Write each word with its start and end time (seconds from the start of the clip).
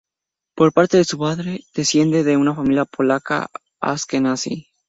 Por 0.55 0.73
parte 0.73 0.97
de 0.97 1.03
su 1.03 1.19
madre, 1.19 1.63
desciende 1.75 2.23
de 2.23 2.35
una 2.35 2.55
familia 2.55 2.85
polaca 2.85 3.51
askenazí. 3.79 4.69